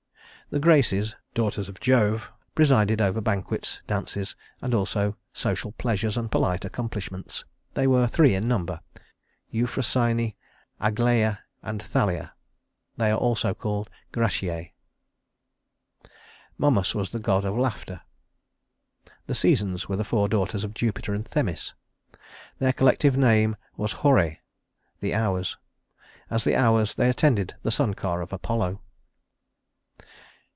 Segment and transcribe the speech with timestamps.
[0.51, 6.65] The Graces, daughters of Jove, presided over banquets, dances, and also social pleasures and polite
[6.65, 7.45] accomplishments.
[7.73, 8.81] They were three in number
[9.49, 10.33] Euphrosyne,
[10.77, 12.33] Aglaia, and Thalia.
[12.97, 14.73] They are also called Gratiæ.
[16.57, 18.01] Momus was the god of laughter.
[19.27, 21.75] The Seasons were the four daughters of Jupiter and Themis.
[22.59, 24.39] Their collective name was Horæ
[24.99, 25.55] (the Hours).
[26.29, 28.81] As the Hours they attended the sun car of Apollo.